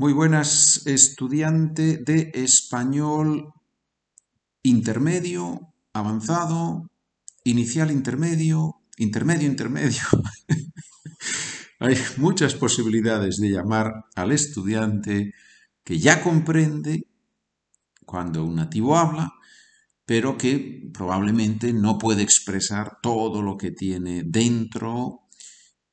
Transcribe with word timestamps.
Muy 0.00 0.12
buenas, 0.12 0.86
estudiante 0.86 1.96
de 1.96 2.30
español 2.32 3.52
intermedio, 4.62 5.74
avanzado, 5.92 6.88
inicial 7.42 7.90
intermedio, 7.90 8.76
intermedio 8.96 9.48
intermedio. 9.48 10.02
Hay 11.80 11.96
muchas 12.16 12.54
posibilidades 12.54 13.38
de 13.38 13.50
llamar 13.50 14.04
al 14.14 14.30
estudiante 14.30 15.34
que 15.82 15.98
ya 15.98 16.22
comprende 16.22 17.08
cuando 18.06 18.44
un 18.44 18.54
nativo 18.54 18.96
habla, 18.96 19.32
pero 20.06 20.38
que 20.38 20.92
probablemente 20.94 21.72
no 21.72 21.98
puede 21.98 22.22
expresar 22.22 22.98
todo 23.02 23.42
lo 23.42 23.56
que 23.56 23.72
tiene 23.72 24.22
dentro 24.24 25.27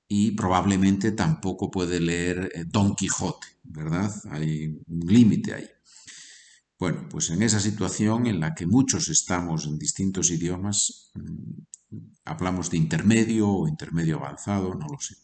y 0.07 0.31
probablemente 0.31 1.11
tampoco 1.11 1.71
puede 1.71 1.99
leer 1.99 2.51
eh, 2.53 2.65
Don 2.65 2.95
Quijote, 2.95 3.47
¿verdad? 3.63 4.13
Hay 4.31 4.79
un 4.87 5.07
límite 5.07 5.53
ahí. 5.53 5.67
Bueno, 6.77 7.07
pues 7.09 7.29
en 7.29 7.41
esa 7.41 7.59
situación 7.59 8.27
en 8.27 8.39
la 8.39 8.53
que 8.53 8.67
muchos 8.67 9.07
estamos 9.07 9.65
en 9.65 9.79
distintos 9.79 10.29
idiomas, 10.29 11.11
mm, 11.15 11.61
hablamos 12.25 12.69
de 12.69 12.77
intermedio 12.77 13.49
o 13.49 13.67
intermedio 13.67 14.17
avanzado, 14.17 14.73
no 14.75 14.87
lo 14.87 14.99
sé. 14.99 15.15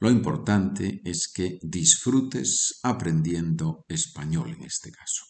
Lo 0.00 0.10
importante 0.10 1.00
es 1.04 1.28
que 1.28 1.58
disfrutes 1.62 2.78
aprendiendo 2.82 3.84
español 3.88 4.54
en 4.56 4.64
este 4.64 4.92
caso. 4.92 5.24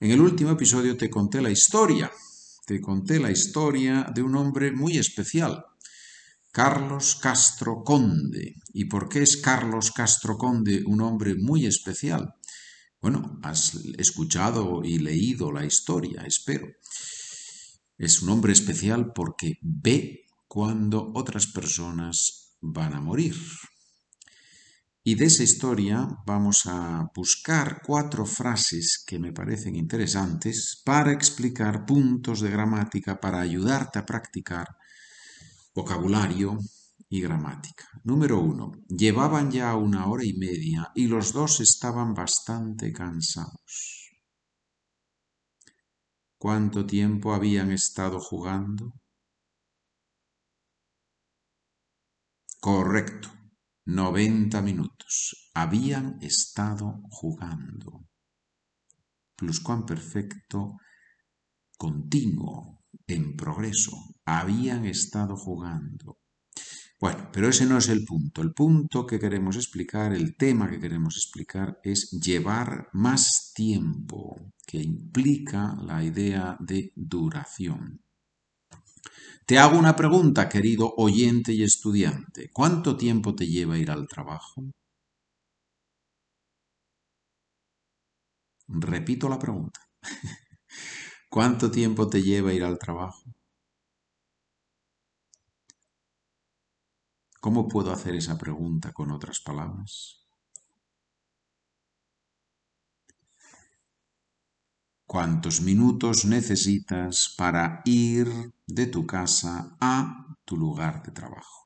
En 0.00 0.10
el 0.10 0.20
último 0.20 0.50
episodio 0.50 0.96
te 0.96 1.10
conté 1.10 1.42
la 1.42 1.50
historia, 1.50 2.10
te 2.66 2.80
conté 2.80 3.18
la 3.18 3.30
historia 3.30 4.10
de 4.14 4.22
un 4.22 4.36
hombre 4.36 4.72
muy 4.72 4.96
especial, 4.96 5.64
Carlos 6.54 7.16
Castro 7.16 7.82
Conde. 7.82 8.54
¿Y 8.72 8.84
por 8.84 9.08
qué 9.08 9.24
es 9.24 9.38
Carlos 9.38 9.90
Castro 9.90 10.38
Conde 10.38 10.84
un 10.86 11.00
hombre 11.00 11.34
muy 11.34 11.66
especial? 11.66 12.32
Bueno, 13.02 13.40
has 13.42 13.74
escuchado 13.98 14.84
y 14.84 15.00
leído 15.00 15.50
la 15.50 15.64
historia, 15.64 16.22
espero. 16.24 16.68
Es 17.98 18.22
un 18.22 18.28
hombre 18.28 18.52
especial 18.52 19.12
porque 19.12 19.58
ve 19.62 20.26
cuando 20.46 21.10
otras 21.16 21.48
personas 21.48 22.54
van 22.60 22.94
a 22.94 23.00
morir. 23.00 23.34
Y 25.02 25.16
de 25.16 25.24
esa 25.24 25.42
historia 25.42 26.06
vamos 26.24 26.66
a 26.66 27.10
buscar 27.16 27.82
cuatro 27.84 28.24
frases 28.26 29.02
que 29.04 29.18
me 29.18 29.32
parecen 29.32 29.74
interesantes 29.74 30.80
para 30.84 31.10
explicar 31.10 31.84
puntos 31.84 32.40
de 32.42 32.50
gramática, 32.50 33.18
para 33.18 33.40
ayudarte 33.40 33.98
a 33.98 34.06
practicar 34.06 34.68
vocabulario 35.74 36.58
y 37.08 37.20
gramática. 37.20 37.88
Número 38.04 38.40
uno. 38.40 38.72
Llevaban 38.88 39.50
ya 39.50 39.74
una 39.76 40.06
hora 40.06 40.24
y 40.24 40.34
media 40.34 40.90
y 40.94 41.06
los 41.08 41.32
dos 41.32 41.60
estaban 41.60 42.14
bastante 42.14 42.92
cansados. 42.92 44.10
¿Cuánto 46.38 46.86
tiempo 46.86 47.32
habían 47.34 47.70
estado 47.72 48.20
jugando? 48.20 48.92
Correcto. 52.60 53.28
90 53.86 54.62
minutos. 54.62 55.50
Habían 55.54 56.18
estado 56.22 57.02
jugando. 57.10 58.06
Pluscuamperfecto 59.36 60.76
continuo 61.76 62.83
en 63.06 63.36
progreso, 63.36 63.96
habían 64.24 64.84
estado 64.86 65.36
jugando. 65.36 66.18
Bueno, 67.00 67.28
pero 67.32 67.48
ese 67.48 67.66
no 67.66 67.76
es 67.76 67.88
el 67.88 68.04
punto. 68.04 68.40
El 68.40 68.54
punto 68.54 69.06
que 69.06 69.18
queremos 69.18 69.56
explicar, 69.56 70.14
el 70.14 70.36
tema 70.36 70.70
que 70.70 70.80
queremos 70.80 71.16
explicar 71.16 71.78
es 71.82 72.10
llevar 72.12 72.88
más 72.92 73.52
tiempo, 73.54 74.36
que 74.66 74.78
implica 74.82 75.76
la 75.82 76.02
idea 76.02 76.56
de 76.60 76.92
duración. 76.96 78.00
Te 79.46 79.58
hago 79.58 79.78
una 79.78 79.94
pregunta, 79.96 80.48
querido 80.48 80.94
oyente 80.96 81.52
y 81.52 81.62
estudiante. 81.62 82.50
¿Cuánto 82.52 82.96
tiempo 82.96 83.34
te 83.34 83.46
lleva 83.46 83.78
ir 83.78 83.90
al 83.90 84.06
trabajo? 84.08 84.64
Repito 88.68 89.28
la 89.28 89.38
pregunta. 89.38 89.80
¿Cuánto 91.34 91.68
tiempo 91.68 92.06
te 92.08 92.22
lleva 92.22 92.52
ir 92.52 92.62
al 92.62 92.78
trabajo? 92.78 93.24
¿Cómo 97.40 97.66
puedo 97.66 97.90
hacer 97.90 98.14
esa 98.14 98.38
pregunta 98.38 98.92
con 98.92 99.10
otras 99.10 99.40
palabras? 99.40 100.24
¿Cuántos 105.06 105.60
minutos 105.60 106.24
necesitas 106.24 107.34
para 107.36 107.82
ir 107.84 108.28
de 108.68 108.86
tu 108.86 109.04
casa 109.04 109.76
a 109.80 110.36
tu 110.44 110.56
lugar 110.56 111.02
de 111.02 111.10
trabajo? 111.10 111.63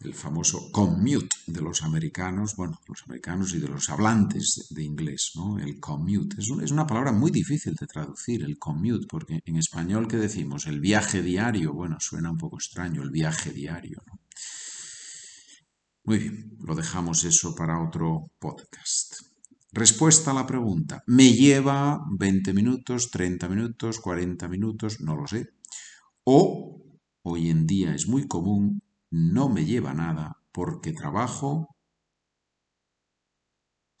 El 0.00 0.14
famoso 0.14 0.70
commute 0.72 1.28
de 1.46 1.60
los 1.62 1.82
americanos, 1.82 2.54
bueno, 2.56 2.78
los 2.86 3.02
americanos 3.04 3.54
y 3.54 3.58
de 3.58 3.68
los 3.68 3.88
hablantes 3.88 4.66
de 4.70 4.82
inglés, 4.84 5.32
¿no? 5.34 5.58
El 5.58 5.80
commute. 5.80 6.36
Es, 6.38 6.48
es, 6.62 6.70
una 6.70 6.86
palabra 6.86 7.12
muy 7.12 7.30
difícil 7.30 7.74
de 7.74 7.86
traducir, 7.86 8.42
el 8.42 8.58
commute, 8.58 9.06
porque 9.08 9.40
en 9.44 9.56
español, 9.56 10.06
¿qué 10.06 10.16
decimos? 10.16 10.66
El 10.66 10.80
viaje 10.80 11.22
diario, 11.22 11.72
bueno, 11.72 11.96
suena 11.98 12.30
un 12.30 12.38
poco 12.38 12.56
extraño, 12.56 13.02
el 13.02 13.10
viaje 13.10 13.50
diario, 13.52 14.02
¿no? 14.06 14.20
Muy 16.04 16.18
bien, 16.18 16.56
lo 16.60 16.76
dejamos 16.76 17.24
eso 17.24 17.52
para 17.56 17.82
otro 17.82 18.30
podcast. 18.38 19.16
Respuesta 19.72 20.30
a 20.30 20.34
la 20.34 20.46
pregunta. 20.46 21.02
¿Me 21.06 21.32
lleva 21.32 22.00
20 22.16 22.52
minutos, 22.52 23.10
30 23.10 23.48
minutos, 23.48 23.98
40 23.98 24.46
minutos? 24.46 25.00
No 25.00 25.16
lo 25.16 25.26
sé. 25.26 25.48
O, 26.22 26.80
hoy 27.22 27.50
en 27.50 27.66
día 27.66 27.92
es 27.92 28.06
muy 28.06 28.28
común, 28.28 28.80
no 29.10 29.48
me 29.48 29.64
lleva 29.64 29.94
nada 29.94 30.36
porque 30.52 30.92
trabajo, 30.92 31.68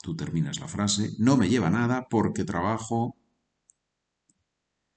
tú 0.02 0.16
terminas 0.16 0.60
la 0.60 0.68
frase, 0.68 1.10
no 1.18 1.36
me 1.36 1.48
lleva 1.48 1.70
nada 1.70 2.06
porque 2.08 2.44
trabajo, 2.44 3.16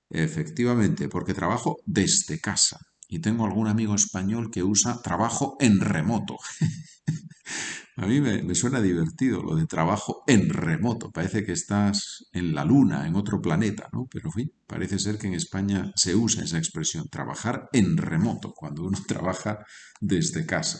efectivamente, 0.10 1.10
porque 1.10 1.34
trabajo 1.34 1.78
desde 1.86 2.40
casa. 2.40 2.80
Y 3.08 3.20
tengo 3.20 3.46
algún 3.46 3.68
amigo 3.68 3.96
español 3.96 4.52
que 4.52 4.64
usa 4.64 5.02
trabajo 5.02 5.58
en 5.60 5.80
remoto. 5.82 6.38
A 8.00 8.08
mí 8.08 8.22
me, 8.22 8.56
suena 8.56 8.82
divertido 8.82 9.44
lo 9.44 9.58
de 9.58 9.68
trabajo 9.68 10.24
en 10.26 10.50
remoto. 10.50 11.12
Parece 11.12 11.44
que 11.44 11.52
estás 11.52 12.30
en 12.32 12.56
la 12.56 12.64
luna, 12.64 13.06
en 13.06 13.18
otro 13.18 13.42
planeta, 13.42 13.90
¿no? 13.92 14.08
Pero, 14.10 14.30
en 14.30 14.32
fin, 14.32 14.54
parece 14.66 15.00
ser 15.00 15.18
que 15.18 15.28
en 15.28 15.34
España 15.34 15.92
se 15.98 16.16
usa 16.16 16.46
esa 16.46 16.58
expresión, 16.58 17.10
trabajar 17.10 17.68
en 17.74 17.98
remoto, 17.98 18.54
cuando 18.54 18.86
uno 18.86 18.98
trabaja 19.08 19.66
desde 20.00 20.46
casa. 20.46 20.80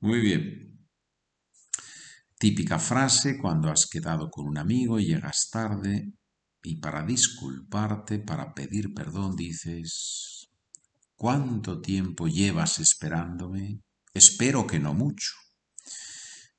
Muy 0.00 0.20
bien. 0.20 0.88
Típica 2.38 2.78
frase 2.78 3.36
cuando 3.36 3.68
has 3.68 3.86
quedado 3.86 4.30
con 4.30 4.46
un 4.46 4.56
amigo 4.56 4.98
y 4.98 5.08
llegas 5.08 5.50
tarde 5.50 6.14
y 6.62 6.80
para 6.80 7.04
disculparte, 7.04 8.20
para 8.20 8.54
pedir 8.54 8.94
perdón, 8.94 9.36
dices, 9.36 10.48
¿cuánto 11.14 11.82
tiempo 11.82 12.26
llevas 12.26 12.78
esperándome? 12.78 13.82
Espero 14.14 14.66
que 14.66 14.80
no 14.80 14.94
mucho. 14.94 15.32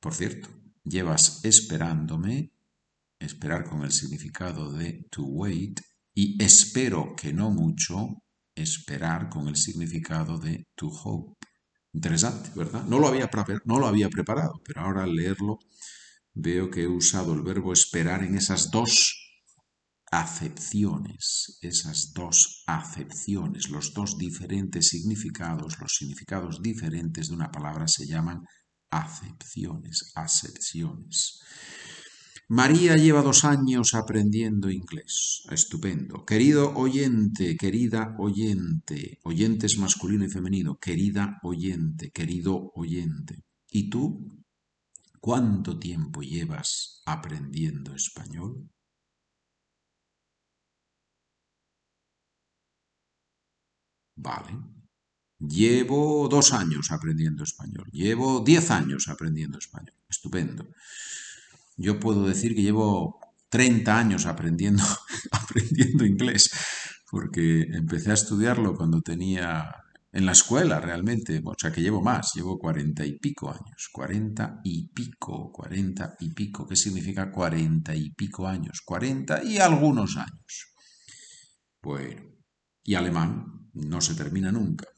Por 0.04 0.14
cierto, 0.14 0.50
llevas 0.84 1.46
esperándome, 1.46 2.52
esperar 3.20 3.64
con 3.64 3.86
el 3.86 3.92
significado 3.94 4.74
de 4.74 5.08
to 5.10 5.24
wait, 5.24 5.80
y 6.14 6.44
espero 6.44 7.16
que 7.16 7.32
no 7.32 7.52
mucho, 7.52 8.22
esperar 8.54 9.30
con 9.30 9.48
el 9.48 9.56
significado 9.56 10.38
de 10.38 10.68
to 10.76 10.88
hope. 10.90 11.38
Interesante, 11.94 12.52
¿verdad? 12.54 12.84
No 12.84 13.00
lo 13.00 13.08
había, 13.08 13.30
no 13.64 13.80
lo 13.80 13.88
había 13.88 14.10
preparado, 14.10 14.62
pero 14.66 14.82
ahora 14.82 15.04
al 15.04 15.16
leerlo 15.16 15.60
veo 16.34 16.70
que 16.70 16.82
he 16.82 16.88
usado 16.88 17.34
el 17.34 17.42
verbo 17.42 17.72
esperar 17.72 18.26
en 18.26 18.36
esas 18.36 18.72
dos 18.72 19.40
acepciones, 20.12 21.60
esas 21.62 22.12
dos 22.14 22.66
acepciones, 22.68 23.70
los 23.70 23.94
dos 23.94 24.18
diferentes 24.18 24.90
significados, 24.90 25.80
los 25.80 25.96
significados 25.96 26.62
diferentes 26.62 27.30
de 27.30 27.36
una 27.36 27.50
palabra 27.50 27.88
se 27.88 28.06
llaman 28.06 28.44
acepciones, 29.02 30.12
acepciones. 30.16 31.42
María 32.50 32.96
lleva 32.96 33.22
dos 33.22 33.46
años 33.46 33.94
aprendiendo 33.96 34.70
inglés. 34.70 35.44
Estupendo. 35.50 36.26
Querido 36.26 36.74
oyente, 36.76 37.58
querida 37.58 38.16
oyente, 38.20 39.20
oyentes 39.24 39.78
masculino 39.78 40.26
y 40.26 40.30
femenino, 40.30 40.78
querida 40.78 41.40
oyente, 41.42 42.12
querido 42.12 42.72
oyente. 42.76 43.44
¿Y 43.70 43.90
tú? 43.90 44.44
¿Cuánto 45.20 45.80
tiempo 45.80 46.22
llevas 46.22 47.02
aprendiendo 47.06 47.96
español? 47.96 48.70
Vale. 54.16 54.83
Llevo 55.48 56.30
dos 56.30 56.54
años 56.54 56.92
aprendiendo 56.92 57.44
español. 57.44 57.90
Llevo 57.92 58.40
diez 58.42 58.72
años 58.72 59.10
aprendiendo 59.10 59.58
español. 59.58 59.94
estupendo. 60.10 60.68
Yo 61.76 62.00
puedo 62.00 62.26
decir 62.28 62.56
que 62.56 62.62
llevo 62.62 63.20
30 63.50 63.98
años 63.98 64.26
aprendiendo, 64.26 64.84
aprendiendo 65.32 66.06
inglés, 66.06 66.52
porque 67.10 67.62
empecé 67.62 68.12
a 68.12 68.16
estudiarlo 68.16 68.76
cuando 68.76 69.02
tenía 69.02 69.76
en 70.14 70.26
la 70.28 70.32
escuela 70.32 70.80
realmente, 70.80 71.42
o 71.44 71.56
sea 71.58 71.72
que 71.72 71.82
llevo 71.82 72.02
más, 72.02 72.34
llevo 72.36 72.60
cuarenta 72.60 73.04
y 73.04 73.18
pico 73.18 73.50
años, 73.50 73.90
cuarenta 73.92 74.62
y 74.64 74.88
pico, 74.90 75.52
cuarenta 75.52 76.16
y 76.20 76.30
pico, 76.30 76.68
¿qué 76.68 76.76
significa 76.76 77.32
cuarenta 77.32 77.96
y 77.96 78.12
pico 78.12 78.48
años? 78.48 78.82
Cuarenta 78.82 79.44
y 79.44 79.58
algunos 79.58 80.16
años. 80.18 80.74
Bueno, 81.82 82.22
y 82.84 82.94
alemán 82.94 83.70
no 83.74 84.00
se 84.02 84.14
termina 84.14 84.52
nunca. 84.52 84.93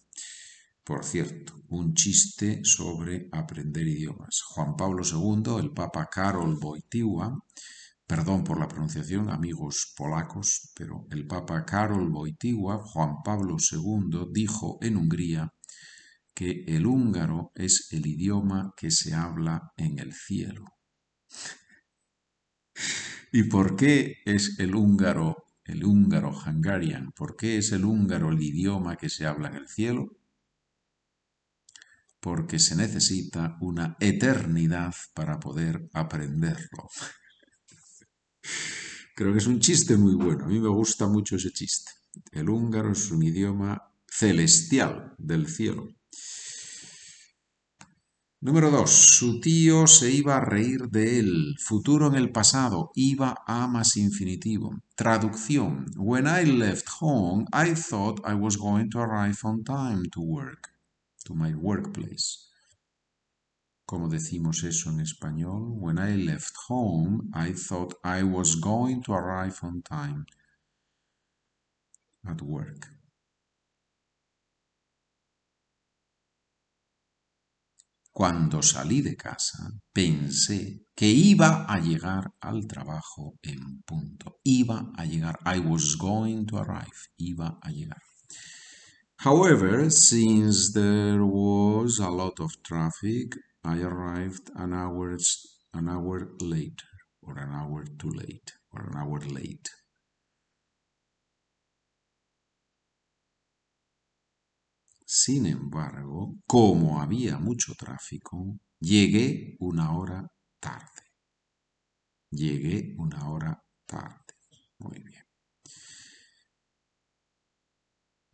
Por 0.86 1.04
cierto, 1.04 1.64
un 1.70 1.96
chiste 1.96 2.64
sobre 2.64 3.28
aprender 3.32 3.88
idiomas. 3.88 4.44
Juan 4.50 4.76
Pablo 4.76 5.02
II, 5.04 5.60
el 5.60 5.72
Papa 5.72 6.08
Karol 6.12 6.60
Wojtyła, 6.62 7.36
Perdón 8.06 8.44
por 8.44 8.60
la 8.60 8.68
pronunciación, 8.68 9.32
amigos 9.32 9.96
polacos, 9.98 10.72
pero 10.76 11.08
el 11.10 11.26
Papa 11.26 11.66
Karol 11.66 12.12
Wojtyła, 12.12 12.78
Juan 12.78 13.24
Pablo 13.24 13.58
II, 13.58 14.28
dijo 14.32 14.78
en 14.80 14.98
Hungría 14.98 15.52
que 16.36 16.66
el 16.68 16.86
húngaro 16.86 17.52
es 17.56 17.88
el 17.92 18.06
idioma 18.06 18.76
que 18.78 18.92
se 18.92 19.16
habla 19.16 19.72
en 19.78 19.98
el 19.98 20.14
cielo. 20.14 20.66
¿Y 23.32 23.46
por 23.46 23.76
qué 23.76 24.18
es 24.24 24.60
el 24.60 24.76
húngaro, 24.76 25.46
el 25.64 25.84
húngaro 25.84 26.30
hungarian? 26.30 27.12
¿Por 27.14 27.36
qué 27.36 27.58
es 27.58 27.72
el 27.72 27.86
húngaro 27.86 28.30
el 28.30 28.40
idioma 28.40 28.98
que 28.98 29.10
se 29.10 29.26
habla 29.26 29.48
en 29.48 29.56
el 29.56 29.68
cielo? 29.68 30.12
Porque 32.26 32.58
se 32.58 32.76
necesita 32.76 33.56
una 33.62 33.98
eternidad 34.00 34.96
para 35.14 35.40
poder 35.40 35.88
aprenderlo. 35.94 36.90
Creo 39.16 39.32
que 39.32 39.38
es 39.38 39.46
un 39.46 39.60
chiste 39.60 39.96
muy 39.96 40.16
bueno. 40.16 40.46
A 40.46 40.48
mí 40.48 40.60
me 40.60 40.70
gusta 40.70 41.06
mucho 41.06 41.36
ese 41.36 41.52
chiste. 41.52 41.92
El 42.32 42.50
húngaro 42.50 42.94
es 42.94 43.12
un 43.12 43.22
idioma 43.22 43.92
celestial 44.08 45.14
del 45.20 45.48
cielo. 45.48 45.88
Número 48.42 48.72
2. 48.72 48.90
Su 48.90 49.40
tío 49.40 49.86
se 49.86 50.12
iba 50.12 50.38
a 50.38 50.42
reír 50.42 50.90
de 50.90 51.20
él. 51.20 51.56
Futuro 51.60 52.08
en 52.08 52.16
el 52.16 52.32
pasado. 52.32 52.92
Iba 52.96 53.44
a 53.46 53.68
más 53.68 53.98
infinitivo. 53.98 54.82
Traducción. 54.96 55.86
When 55.96 56.26
I 56.26 56.46
left 56.46 56.88
home, 57.00 57.46
I 57.54 57.76
thought 57.76 58.20
I 58.28 58.34
was 58.34 58.58
going 58.58 58.90
to 58.90 59.00
arrive 59.00 59.38
on 59.44 59.64
time 59.64 60.10
to 60.10 60.22
work, 60.22 60.75
to 61.26 61.34
my 61.34 61.54
workplace. 61.54 62.50
Como 63.86 64.08
decimos 64.10 64.64
eso 64.64 64.90
en 64.90 65.00
español? 65.00 65.78
When 65.78 66.00
I 66.00 66.16
left 66.16 66.54
home, 66.68 67.30
I 67.34 67.54
thought 67.54 67.94
I 68.04 68.24
was 68.24 68.56
going 68.56 69.04
to 69.04 69.14
arrive 69.14 69.60
on 69.62 69.84
time 69.84 70.26
at 72.26 72.42
work. 72.42 72.88
Cuando 78.12 78.62
salí 78.62 79.02
de 79.02 79.18
casa, 79.18 79.70
pensé 79.94 80.88
que 80.96 81.08
iba 81.08 81.66
a 81.66 81.80
llegar 81.80 82.34
al 82.40 82.66
trabajo 82.66 83.38
en 83.44 83.84
punto. 83.84 84.40
Iba 84.46 84.94
a 84.96 85.06
llegar. 85.06 85.38
I 85.46 85.60
was 85.60 85.98
going 85.98 86.46
to 86.46 86.58
arrive. 86.58 87.12
Iba 87.18 87.60
a 87.62 87.70
llegar. 87.72 88.02
However, 89.20 89.90
since 89.90 90.72
there 90.74 91.26
was 91.26 92.00
a 92.00 92.10
lot 92.10 92.40
of 92.40 92.62
traffic, 92.64 93.36
I 93.64 93.82
arrived 93.82 94.52
an 94.56 94.74
hour, 94.74 95.18
an 95.74 95.90
hour 95.90 96.30
later, 96.40 96.86
or 97.22 97.38
an 97.40 97.52
hour 97.52 97.86
too 97.98 98.12
late, 98.12 98.54
or 98.72 98.84
an 98.84 98.96
hour 98.96 99.20
late. 99.20 99.70
Sin 105.08 105.46
embargo, 105.46 106.36
como 106.48 107.00
había 107.02 107.38
mucho 107.38 107.74
tráfico, 107.76 108.58
llegué 108.80 109.56
una 109.60 109.98
hora 109.98 110.28
tarde. 110.60 111.04
Llegué 112.32 112.96
una 112.98 113.30
hora 113.30 113.64
tarde. 113.88 114.34
Muy 114.80 115.00
bien. 115.00 115.25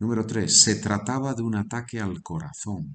Número 0.02 0.26
3. 0.26 0.62
Se 0.62 0.74
trataba 0.74 1.32
de 1.32 1.42
un 1.42 1.54
ataque 1.54 2.00
al 2.00 2.24
corazón. 2.24 2.92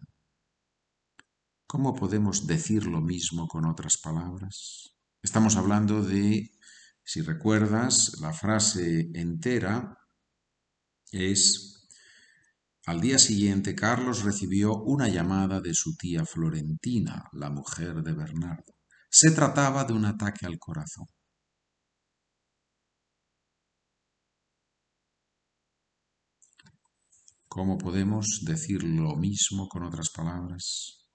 ¿Cómo 1.66 1.96
podemos 1.96 2.46
decir 2.46 2.86
lo 2.86 3.00
mismo 3.00 3.48
con 3.48 3.64
otras 3.64 3.96
palabras? 3.96 4.94
Estamos 5.24 5.56
hablando 5.56 6.04
de, 6.04 6.52
si 7.06 7.22
recuerdas, 7.22 8.20
la 8.20 8.34
frase 8.34 9.10
entera 9.14 9.98
es, 11.10 11.88
al 12.86 13.00
día 13.00 13.20
siguiente 13.20 13.74
Carlos 13.74 14.24
recibió 14.24 14.76
una 14.76 15.08
llamada 15.08 15.62
de 15.62 15.74
su 15.74 15.96
tía 15.96 16.26
Florentina, 16.26 17.30
la 17.32 17.50
mujer 17.50 18.04
de 18.04 18.12
Bernardo. 18.12 18.74
Se 19.10 19.32
trataba 19.32 19.86
de 19.86 19.94
un 19.94 20.04
ataque 20.04 20.46
al 20.46 20.60
corazón. 20.60 21.08
¿Cómo 27.58 27.80
podemos 27.80 28.44
decir 28.46 28.84
lo 28.84 29.16
mismo 29.16 29.68
con 29.68 29.82
otras 29.82 30.12
palabras? 30.12 31.08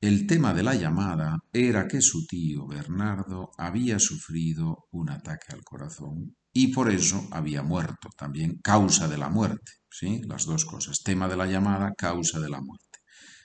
El 0.00 0.26
tema 0.26 0.54
de 0.54 0.62
la 0.62 0.74
llamada 0.74 1.36
era 1.52 1.86
que 1.86 2.00
su 2.00 2.26
tío 2.26 2.66
Bernardo 2.66 3.50
había 3.58 3.98
sufrido 3.98 4.86
un 4.92 5.10
ataque 5.10 5.52
al 5.52 5.62
corazón 5.64 6.34
y 6.50 6.68
por 6.68 6.90
eso 6.90 7.28
había 7.30 7.62
muerto, 7.62 8.08
también 8.16 8.58
causa 8.62 9.06
de 9.06 9.18
la 9.18 9.28
muerte, 9.28 9.72
¿sí? 9.90 10.22
Las 10.26 10.46
dos 10.46 10.64
cosas, 10.64 11.02
tema 11.02 11.28
de 11.28 11.36
la 11.36 11.44
llamada, 11.44 11.92
causa 11.94 12.40
de 12.40 12.48
la 12.48 12.62
muerte. 12.62 13.00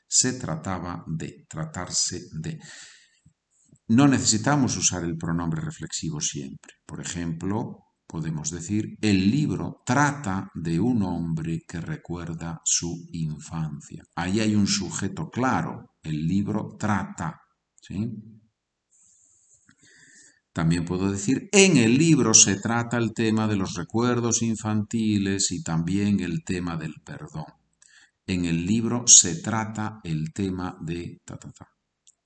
Se 0.07 0.39
trataba 0.39 1.03
de, 1.05 1.45
tratarse 1.49 2.21
de. 2.31 2.59
No 3.89 4.07
necesitamos 4.07 4.77
usar 4.77 5.03
el 5.03 5.17
pronombre 5.17 5.59
reflexivo 5.59 6.21
siempre. 6.21 6.75
Por 6.85 7.01
ejemplo, 7.01 7.86
podemos 8.07 8.49
decir, 8.51 8.97
el 9.01 9.29
libro 9.29 9.83
trata 9.85 10.49
de 10.55 10.79
un 10.79 11.03
hombre 11.03 11.63
que 11.67 11.81
recuerda 11.81 12.61
su 12.63 13.07
infancia. 13.11 14.03
Ahí 14.15 14.39
hay 14.39 14.55
un 14.55 14.65
sujeto 14.65 15.29
claro, 15.29 15.95
el 16.01 16.25
libro 16.25 16.77
trata. 16.79 17.41
También 20.53 20.85
puedo 20.85 21.11
decir, 21.11 21.49
en 21.51 21.77
el 21.77 21.97
libro 21.97 22.33
se 22.33 22.55
trata 22.55 22.97
el 22.97 23.13
tema 23.13 23.47
de 23.47 23.57
los 23.57 23.75
recuerdos 23.75 24.41
infantiles 24.41 25.51
y 25.51 25.61
también 25.61 26.19
el 26.21 26.43
tema 26.43 26.77
del 26.77 26.95
perdón. 27.05 27.45
En 28.25 28.45
el 28.45 28.65
libro 28.65 29.05
se 29.05 29.41
trata 29.41 29.99
el 30.03 30.33
tema 30.33 30.77
de... 30.81 31.21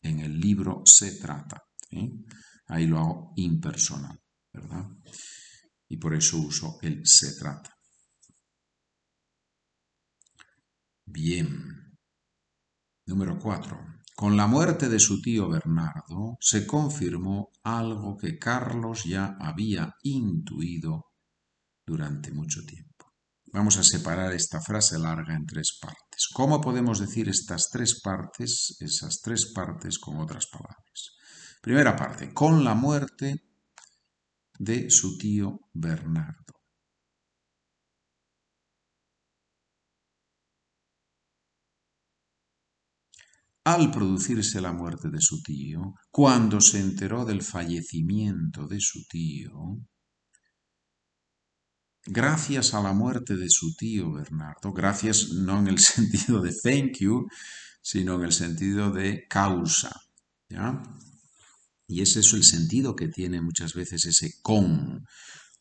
En 0.02 0.20
el 0.20 0.40
libro 0.40 0.82
se 0.86 1.20
trata. 1.20 1.64
Ahí 2.68 2.88
lo 2.88 3.00
hago 3.00 3.34
impersonal, 3.36 4.20
¿verdad? 4.54 4.88
Y 5.92 5.98
por 5.98 6.14
eso 6.14 6.38
uso 6.38 6.80
el 6.82 7.06
se 7.06 7.38
trata. 7.38 7.78
Bien. 11.06 11.98
Número 13.08 13.38
4. 13.38 13.78
Con 14.16 14.38
la 14.38 14.48
muerte 14.48 14.88
de 14.88 15.00
su 15.00 15.22
tío 15.22 15.50
Bernardo 15.50 16.38
se 16.40 16.66
confirmó 16.66 17.52
algo 17.64 18.16
que 18.16 18.40
Carlos 18.40 19.04
ya 19.04 19.36
había 19.38 19.94
intuido 20.04 21.12
durante 21.86 22.32
mucho 22.32 22.62
tiempo. 22.66 23.12
Vamos 23.52 23.76
a 23.78 23.84
separar 23.84 24.32
esta 24.32 24.62
frase 24.62 24.98
larga 24.98 25.36
en 25.36 25.46
tres 25.46 25.78
partes. 25.82 26.30
¿Cómo 26.34 26.62
podemos 26.62 27.00
decir 27.00 27.28
estas 27.28 27.70
tres 27.70 28.00
partes, 28.00 28.78
esas 28.80 29.20
tres 29.20 29.52
partes 29.54 30.00
con 30.00 30.22
otras 30.22 30.48
palabras? 30.48 31.18
Primera 31.62 31.98
parte, 31.98 32.34
con 32.34 32.64
la 32.64 32.76
muerte 32.76 33.51
de 34.62 34.92
su 34.92 35.18
tío 35.18 35.60
Bernardo. 35.74 36.54
Al 43.64 43.90
producirse 43.92 44.62
la 44.62 44.72
muerte 44.72 45.10
de 45.10 45.20
su 45.20 45.42
tío, 45.42 45.96
cuando 46.12 46.62
se 46.62 46.80
enteró 46.80 47.26
del 47.26 47.42
fallecimiento 47.42 48.68
de 48.68 48.80
su 48.80 49.04
tío, 49.08 49.80
gracias 52.06 52.76
a 52.76 52.82
la 52.82 52.94
muerte 52.94 53.38
de 53.38 53.50
su 53.50 53.74
tío 53.76 54.14
Bernardo, 54.14 54.74
gracias 54.74 55.30
no 55.30 55.58
en 55.60 55.70
el 55.70 55.80
sentido 55.94 56.40
de 56.40 56.52
thank 56.64 57.00
you, 57.00 57.28
sino 57.82 58.16
en 58.16 58.26
el 58.26 58.32
sentido 58.32 58.92
de 58.92 59.26
causa, 59.28 59.92
¿ya? 60.50 60.84
Y 61.92 62.02
ese 62.02 62.22
es 62.22 62.32
el 62.34 62.46
sentido 62.46 62.96
que 62.96 63.10
tiene 63.10 63.42
muchas 63.42 63.74
veces 63.74 64.06
ese 64.06 64.42
con. 64.42 65.06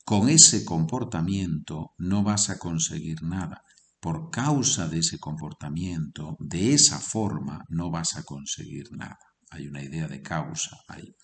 Con 0.04 0.28
ese 0.28 0.64
comportamiento 0.64 1.94
no 1.99 2.22
vas 2.22 2.50
a 2.50 2.58
conseguir 2.58 3.22
nada. 3.22 3.64
por 4.00 4.30
causa 4.30 4.88
de 4.88 5.00
ese 5.00 5.18
comportamiento, 5.18 6.38
de 6.40 6.72
esa 6.72 6.99
forma, 6.99 7.66
no 7.68 7.90
vas 7.90 8.16
a 8.16 8.22
conseguir 8.22 8.90
nada. 8.92 9.18
Hay 9.50 9.66
una 9.66 9.82
idea 9.82 10.08
de 10.08 10.22
causa 10.22 10.78
ahí. 10.88 11.14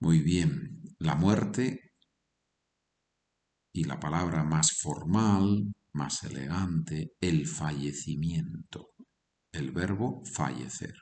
Muy 0.00 0.18
bien, 0.18 0.82
la 0.98 1.14
muerte 1.14 1.92
y 3.72 3.84
la 3.84 4.00
palabra 4.00 4.42
más 4.42 4.72
formal, 4.72 5.72
más 5.92 6.24
elegante, 6.24 7.12
el 7.20 7.46
fallecimiento, 7.46 8.88
el 9.52 9.70
verbo 9.70 10.24
fallecer. 10.24 10.94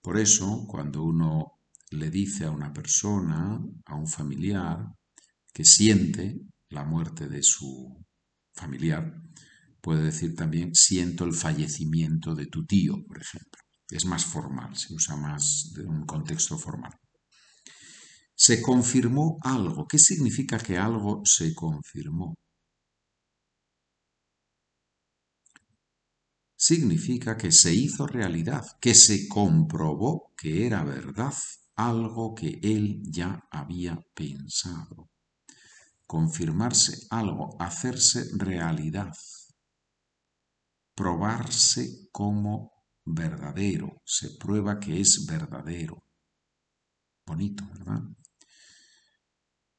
Por 0.00 0.18
eso, 0.18 0.64
cuando 0.66 1.02
uno 1.02 1.55
le 1.90 2.10
dice 2.10 2.44
a 2.44 2.50
una 2.50 2.72
persona, 2.72 3.60
a 3.84 3.94
un 3.94 4.08
familiar, 4.08 4.86
que 5.52 5.64
siente 5.64 6.40
la 6.70 6.84
muerte 6.84 7.28
de 7.28 7.42
su 7.42 8.04
familiar, 8.54 9.22
puede 9.80 10.02
decir 10.04 10.34
también 10.34 10.74
siento 10.74 11.24
el 11.24 11.32
fallecimiento 11.32 12.34
de 12.34 12.46
tu 12.46 12.64
tío, 12.66 12.96
por 13.06 13.20
ejemplo. 13.20 13.62
Es 13.88 14.04
más 14.04 14.24
formal, 14.24 14.76
se 14.76 14.92
usa 14.92 15.16
más 15.16 15.72
de 15.74 15.84
un 15.84 16.04
contexto 16.04 16.58
formal. 16.58 16.92
Se 18.34 18.60
confirmó 18.60 19.38
algo. 19.42 19.86
¿Qué 19.86 19.98
significa 19.98 20.58
que 20.58 20.76
algo 20.76 21.22
se 21.24 21.54
confirmó? 21.54 22.34
Significa 26.58 27.36
que 27.36 27.52
se 27.52 27.72
hizo 27.72 28.06
realidad, 28.06 28.64
que 28.80 28.94
se 28.94 29.28
comprobó 29.28 30.32
que 30.36 30.66
era 30.66 30.82
verdad 30.84 31.34
algo 31.76 32.34
que 32.34 32.58
él 32.62 33.02
ya 33.04 33.46
había 33.50 34.00
pensado. 34.14 35.10
Confirmarse 36.06 37.06
algo, 37.10 37.56
hacerse 37.60 38.24
realidad, 38.36 39.12
probarse 40.94 42.08
como 42.10 42.72
verdadero, 43.04 44.00
se 44.04 44.30
prueba 44.38 44.80
que 44.80 45.00
es 45.00 45.26
verdadero. 45.26 46.02
Bonito, 47.26 47.64
¿verdad? 47.72 48.02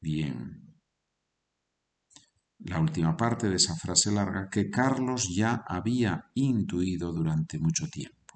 Bien. 0.01 0.67
La 2.59 2.79
última 2.79 3.15
parte 3.15 3.49
de 3.49 3.55
esa 3.55 3.75
frase 3.75 4.11
larga 4.11 4.49
que 4.49 4.69
Carlos 4.69 5.29
ya 5.33 5.63
había 5.67 6.29
intuido 6.33 7.13
durante 7.13 7.59
mucho 7.59 7.87
tiempo. 7.87 8.26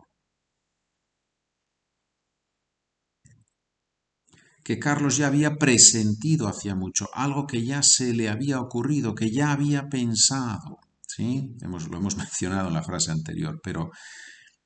Que 4.63 4.80
Carlos 4.80 5.18
ya 5.18 5.27
había 5.27 5.56
presentido 5.56 6.48
hacía 6.48 6.75
mucho, 6.75 7.10
algo 7.13 7.48
que 7.48 7.65
ya 7.65 7.82
se 7.84 8.13
le 8.13 8.30
había 8.30 8.60
ocurrido, 8.60 9.15
que 9.15 9.32
ya 9.32 9.51
había 9.51 9.89
pensado. 9.89 10.80
¿sí? 11.08 11.56
Hemos, 11.62 11.89
lo 11.89 11.98
hemos 11.98 12.18
mencionado 12.18 12.68
en 12.68 12.75
la 12.75 12.84
frase 12.84 13.12
anterior, 13.12 13.60
pero 13.63 13.91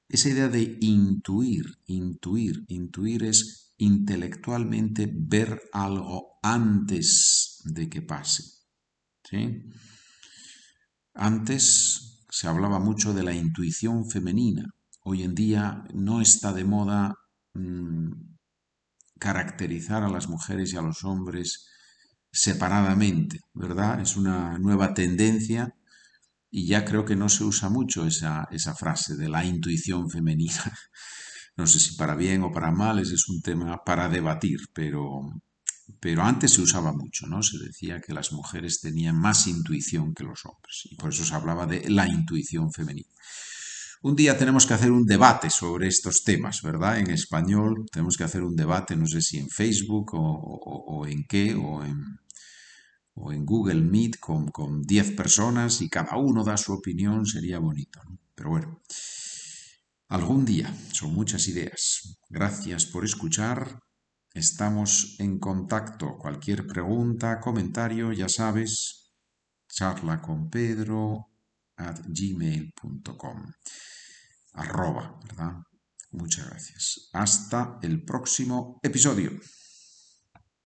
esa 0.07 0.29
idea 0.29 0.49
de 0.49 0.77
intuir, 0.81 1.65
intuir, 1.87 2.63
intuir 2.67 3.23
es 3.23 3.73
intelectualmente 3.77 5.11
ver 5.13 5.61
algo 5.73 6.39
antes 6.41 7.61
de 7.65 7.89
que 7.89 8.01
pase. 8.01 8.43
¿sí? 9.23 9.63
Antes 11.13 12.25
se 12.29 12.47
hablaba 12.47 12.79
mucho 12.79 13.13
de 13.13 13.23
la 13.23 13.33
intuición 13.33 14.09
femenina. 14.09 14.65
Hoy 15.03 15.23
en 15.23 15.35
día 15.35 15.83
no 15.93 16.19
está 16.19 16.51
de 16.51 16.65
moda 16.65 17.15
mm, 17.53 18.34
caracterizar 19.19 20.03
a 20.03 20.09
las 20.09 20.27
mujeres 20.27 20.73
y 20.73 20.77
a 20.77 20.81
los 20.81 21.03
hombres 21.03 21.67
separadamente, 22.31 23.39
¿verdad? 23.53 24.01
Es 24.01 24.17
una 24.17 24.57
nueva 24.57 24.93
tendencia 24.93 25.73
y 26.51 26.67
ya 26.67 26.85
creo 26.85 27.05
que 27.05 27.15
no 27.15 27.29
se 27.29 27.43
usa 27.43 27.69
mucho 27.69 28.05
esa, 28.05 28.47
esa 28.51 28.75
frase 28.75 29.15
de 29.15 29.29
la 29.29 29.45
intuición 29.45 30.09
femenina. 30.09 30.53
No 31.57 31.67
sé 31.67 31.79
si 31.79 31.95
para 31.95 32.15
bien 32.15 32.43
o 32.43 32.51
para 32.51 32.69
mal, 32.69 32.99
ese 32.99 33.15
es 33.15 33.29
un 33.29 33.41
tema 33.41 33.81
para 33.85 34.09
debatir, 34.09 34.59
pero, 34.73 35.21
pero 36.01 36.23
antes 36.23 36.51
se 36.51 36.61
usaba 36.61 36.91
mucho, 36.91 37.27
¿no? 37.27 37.41
Se 37.41 37.57
decía 37.57 38.01
que 38.01 38.13
las 38.13 38.33
mujeres 38.33 38.81
tenían 38.81 39.17
más 39.17 39.47
intuición 39.47 40.13
que 40.13 40.25
los 40.25 40.45
hombres 40.45 40.81
y 40.91 40.97
por 40.97 41.13
eso 41.13 41.23
se 41.23 41.33
hablaba 41.33 41.65
de 41.65 41.89
la 41.89 42.09
intuición 42.09 42.73
femenina. 42.73 43.07
Un 44.05 44.15
día 44.15 44.37
tenemos 44.37 44.67
que 44.67 44.75
hacer 44.75 44.91
un 44.91 45.03
debate 45.03 45.49
sobre 45.49 45.87
estos 45.87 46.23
temas, 46.23 46.61
¿verdad? 46.61 46.99
En 46.99 47.09
español 47.09 47.87
tenemos 47.91 48.15
que 48.15 48.23
hacer 48.23 48.43
un 48.43 48.55
debate, 48.55 48.95
no 48.95 49.07
sé 49.07 49.19
si 49.19 49.39
en 49.39 49.49
Facebook 49.49 50.11
o, 50.13 51.07
en 51.07 51.25
qué, 51.27 51.55
o 51.55 51.83
en, 51.83 53.45
Google 53.45 53.81
Meet 53.81 54.19
con 54.19 54.83
10 54.83 55.15
personas 55.15 55.81
y 55.81 55.89
cada 55.89 56.17
uno 56.17 56.43
da 56.43 56.55
su 56.55 56.73
opinión, 56.73 57.25
sería 57.25 57.57
bonito, 57.57 57.99
¿no? 58.07 58.19
Pero 58.35 58.51
bueno, 58.51 58.79
algún 60.09 60.45
día, 60.45 60.71
son 60.91 61.11
muchas 61.15 61.47
ideas. 61.47 62.19
Gracias 62.29 62.85
por 62.85 63.05
escuchar. 63.05 63.79
Estamos 64.35 65.15
en 65.17 65.39
contacto. 65.39 66.15
Cualquier 66.19 66.67
pregunta, 66.67 67.39
comentario, 67.39 68.13
ya 68.13 68.29
sabes, 68.29 69.15
charla 69.67 70.21
con 70.21 70.51
Pedro 70.51 71.31
at 71.77 72.01
gmail.com 72.07 73.47
arroba, 74.55 75.19
¿verdad? 75.25 75.53
Muchas 76.11 76.47
gracias. 76.49 77.09
Hasta 77.13 77.79
el 77.81 78.03
próximo 78.03 78.79
episodio. 78.81 79.31